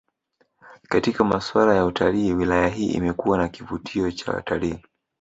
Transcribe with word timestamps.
Katika 0.89 1.23
maswala 1.23 1.75
ya 1.75 1.85
utalii 1.85 2.33
wilaya 2.33 2.67
hii 2.67 2.91
imekuwa 2.91 3.37
na 3.37 3.47
kivutio 3.47 4.11
cha 4.11 4.31
watalii 4.31 4.79